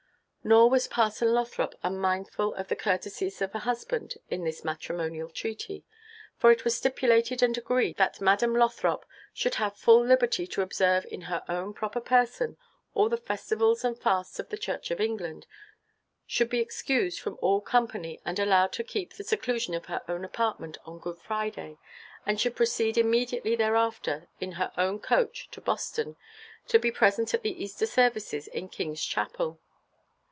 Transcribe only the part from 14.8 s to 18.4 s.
of England, should be excused from all company and